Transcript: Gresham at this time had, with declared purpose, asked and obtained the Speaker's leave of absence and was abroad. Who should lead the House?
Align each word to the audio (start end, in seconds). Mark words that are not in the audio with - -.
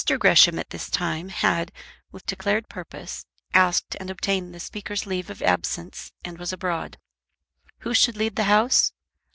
Gresham 0.19 0.57
at 0.57 0.71
this 0.71 0.89
time 0.89 1.29
had, 1.29 1.71
with 2.11 2.25
declared 2.25 2.67
purpose, 2.67 3.27
asked 3.53 3.95
and 3.99 4.09
obtained 4.09 4.51
the 4.51 4.59
Speaker's 4.59 5.05
leave 5.05 5.29
of 5.29 5.43
absence 5.43 6.11
and 6.25 6.39
was 6.39 6.51
abroad. 6.51 6.97
Who 7.81 7.93
should 7.93 8.17
lead 8.17 8.35
the 8.35 8.45
House? 8.45 8.93